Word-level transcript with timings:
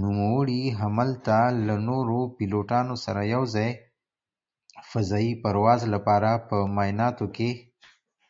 نوموړي 0.00 0.62
هملته 0.80 1.36
له 1.66 1.74
نورو 1.88 2.18
پيلوټانو 2.36 2.94
سره 3.04 3.20
يو 3.34 3.42
ځاى 3.54 3.70
فضايي 4.90 5.32
پرواز 5.42 5.80
لپاره 5.94 6.30
په 6.48 6.56
معايناتو 6.74 7.26
کې 7.36 7.50